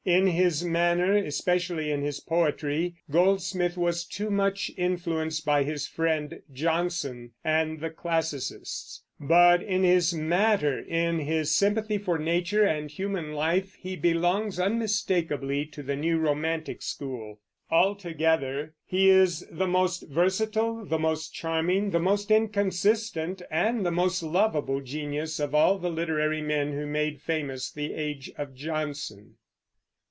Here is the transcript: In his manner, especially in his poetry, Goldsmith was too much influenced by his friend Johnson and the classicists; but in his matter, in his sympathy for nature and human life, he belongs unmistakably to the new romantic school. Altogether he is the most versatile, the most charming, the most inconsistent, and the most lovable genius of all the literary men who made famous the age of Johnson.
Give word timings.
In 0.03 0.25
his 0.25 0.63
manner, 0.65 1.15
especially 1.15 1.91
in 1.91 2.01
his 2.01 2.19
poetry, 2.19 2.95
Goldsmith 3.11 3.77
was 3.77 4.03
too 4.03 4.31
much 4.31 4.71
influenced 4.75 5.45
by 5.45 5.61
his 5.63 5.87
friend 5.87 6.41
Johnson 6.51 7.33
and 7.43 7.79
the 7.79 7.91
classicists; 7.91 9.03
but 9.19 9.61
in 9.61 9.83
his 9.83 10.11
matter, 10.11 10.79
in 10.79 11.19
his 11.19 11.55
sympathy 11.55 11.99
for 11.99 12.17
nature 12.17 12.63
and 12.63 12.89
human 12.89 13.33
life, 13.33 13.75
he 13.75 13.95
belongs 13.95 14.59
unmistakably 14.59 15.67
to 15.67 15.83
the 15.83 15.95
new 15.95 16.17
romantic 16.17 16.81
school. 16.81 17.39
Altogether 17.69 18.73
he 18.83 19.07
is 19.07 19.45
the 19.51 19.67
most 19.67 20.07
versatile, 20.09 20.83
the 20.83 20.97
most 20.99 21.31
charming, 21.31 21.91
the 21.91 21.99
most 21.99 22.31
inconsistent, 22.31 23.43
and 23.51 23.85
the 23.85 23.91
most 23.91 24.23
lovable 24.23 24.81
genius 24.81 25.39
of 25.39 25.53
all 25.53 25.77
the 25.77 25.91
literary 25.91 26.41
men 26.41 26.73
who 26.73 26.87
made 26.87 27.21
famous 27.21 27.71
the 27.71 27.93
age 27.93 28.31
of 28.35 28.55
Johnson. 28.55 29.35